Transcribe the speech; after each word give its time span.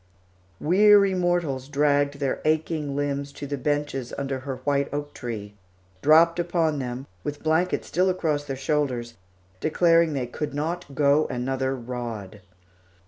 Weary 0.59 1.13
mortals 1.13 1.67
dragged 1.67 2.17
their 2.17 2.41
aching 2.43 2.95
limbs 2.95 3.31
to 3.33 3.45
the 3.45 3.55
benches 3.55 4.11
under 4.17 4.39
her 4.39 4.55
white 4.65 4.91
oak 4.91 5.13
tree, 5.13 5.53
dropped 6.01 6.39
upon 6.39 6.79
them, 6.79 7.05
with 7.23 7.43
blankets 7.43 7.89
still 7.89 8.09
across 8.09 8.43
their 8.45 8.55
shoulders, 8.57 9.13
declaring 9.59 10.13
they 10.13 10.25
could 10.25 10.55
not 10.55 10.95
go 10.95 11.27
another 11.27 11.75
rod. 11.75 12.41